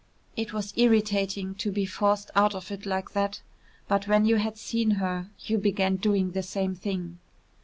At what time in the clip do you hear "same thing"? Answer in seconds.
6.41-7.19